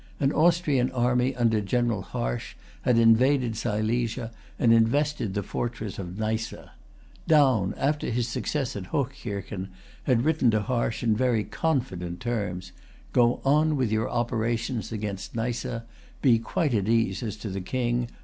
An 0.19 0.31
Austrian 0.33 0.89
army 0.93 1.35
under 1.35 1.61
General 1.61 2.01
Harsch 2.01 2.55
had 2.81 2.97
invaded 2.97 3.55
Silesia, 3.55 4.31
and 4.57 4.73
invested 4.73 5.35
the 5.35 5.43
fortress 5.43 5.99
of 5.99 6.17
Neisse. 6.17 6.55
Daun, 7.27 7.75
after 7.77 8.09
his 8.09 8.27
success 8.27 8.75
at 8.75 8.85
Hochkirchen, 8.87 9.69
had 10.05 10.25
written 10.25 10.49
to 10.49 10.59
Harsch 10.63 11.03
in 11.03 11.15
very 11.15 11.43
confident 11.43 12.19
terms: 12.19 12.71
"Go 13.13 13.41
on 13.45 13.75
with 13.75 13.91
your 13.91 14.09
operations 14.09 14.91
against 14.91 15.35
Neisse. 15.35 15.67
Be 16.23 16.39
quite 16.39 16.73
at 16.73 16.87
ease 16.89 17.21
as 17.21 17.37
to 17.37 17.49
the 17.51 17.61
King. 17.61 18.09